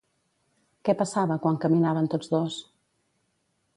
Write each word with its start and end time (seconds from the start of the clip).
Què 0.87 0.95
passava 1.01 1.37
quan 1.43 1.59
caminaven 1.65 2.09
tots 2.15 2.33
dos? 2.33 2.59